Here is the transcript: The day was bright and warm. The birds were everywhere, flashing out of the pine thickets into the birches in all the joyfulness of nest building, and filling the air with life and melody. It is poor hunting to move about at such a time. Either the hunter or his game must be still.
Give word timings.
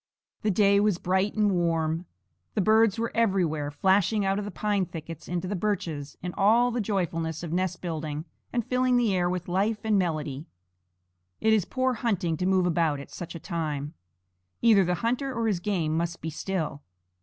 The 0.41 0.49
day 0.49 0.79
was 0.79 0.97
bright 0.97 1.35
and 1.35 1.51
warm. 1.51 2.07
The 2.55 2.61
birds 2.61 2.97
were 2.97 3.11
everywhere, 3.13 3.69
flashing 3.69 4.25
out 4.25 4.39
of 4.39 4.45
the 4.45 4.49
pine 4.49 4.83
thickets 4.87 5.27
into 5.27 5.47
the 5.47 5.55
birches 5.55 6.17
in 6.23 6.33
all 6.33 6.71
the 6.71 6.81
joyfulness 6.81 7.43
of 7.43 7.53
nest 7.53 7.81
building, 7.81 8.25
and 8.51 8.65
filling 8.65 8.97
the 8.97 9.13
air 9.13 9.29
with 9.29 9.47
life 9.47 9.81
and 9.83 9.99
melody. 9.99 10.47
It 11.39 11.53
is 11.53 11.65
poor 11.65 11.93
hunting 11.93 12.35
to 12.37 12.47
move 12.47 12.65
about 12.65 12.99
at 12.99 13.11
such 13.11 13.35
a 13.35 13.39
time. 13.39 13.93
Either 14.59 14.83
the 14.83 14.95
hunter 15.05 15.31
or 15.35 15.45
his 15.45 15.59
game 15.59 15.95
must 15.95 16.19
be 16.19 16.31
still. 16.31 16.81